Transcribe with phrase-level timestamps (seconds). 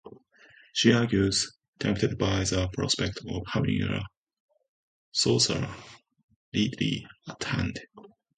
[0.73, 4.01] She agrees, tempted by the prospect of having a
[5.11, 5.75] sorcerer
[6.51, 7.79] readily at hand.